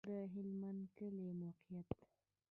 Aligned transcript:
د 0.09 0.11
هلمند 0.33 0.81
کلی 0.97 1.23
موقعیت 1.41 1.89